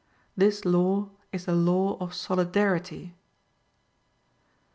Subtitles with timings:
[0.35, 3.13] This law is the law of solidarity.